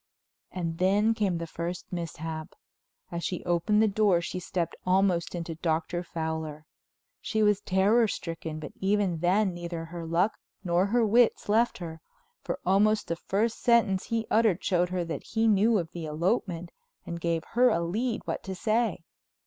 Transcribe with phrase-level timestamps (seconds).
[0.51, 6.01] And then came the first mishap—as she opened the door she stepped almost into Dr.
[6.01, 6.65] Fowler.
[7.21, 12.01] She was terror stricken, but even then neither her luck nor her wits left her,
[12.41, 16.71] for almost the first sentence he uttered showed her that he knew of the elopement
[17.05, 19.03] and gave her a lead what to say.